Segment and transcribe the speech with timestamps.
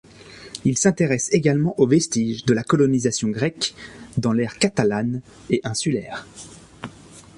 [0.65, 3.75] Il s'intéresse également aux vestiges de la colonisation grecque
[4.17, 6.25] dans l'aire catalane et insulaire.